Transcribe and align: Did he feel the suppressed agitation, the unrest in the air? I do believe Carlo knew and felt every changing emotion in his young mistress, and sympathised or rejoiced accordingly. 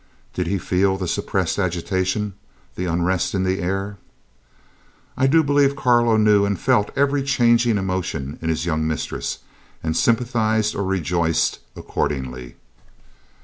Did 0.33 0.47
he 0.47 0.57
feel 0.57 0.97
the 0.97 1.07
suppressed 1.07 1.59
agitation, 1.59 2.33
the 2.73 2.85
unrest 2.85 3.35
in 3.35 3.43
the 3.43 3.59
air? 3.61 3.97
I 5.15 5.27
do 5.27 5.43
believe 5.43 5.75
Carlo 5.75 6.17
knew 6.17 6.43
and 6.43 6.59
felt 6.59 6.89
every 6.95 7.21
changing 7.21 7.77
emotion 7.77 8.39
in 8.41 8.49
his 8.49 8.65
young 8.65 8.87
mistress, 8.87 9.37
and 9.83 9.95
sympathised 9.95 10.73
or 10.73 10.83
rejoiced 10.83 11.59
accordingly. 11.75 12.55